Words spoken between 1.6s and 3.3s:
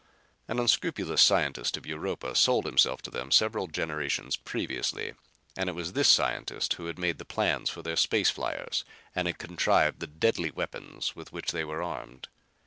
of Europa sold himself to them